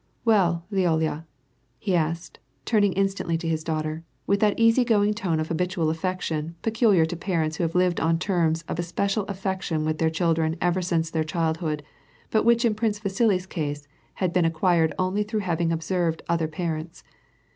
[0.25, 1.25] "Well, Lyolya,"
[1.77, 6.55] he asked, turning instantly to his daughter, in that easy going tone of habitual affection
[6.63, 10.55] peculiar to parents who have lived on terms of especial affec tion with their children
[10.59, 11.83] ever since their childhood,
[12.31, 16.47] but which in Prince Vasili's case had been acquired only through hav ing observed other
[16.47, 17.03] parents.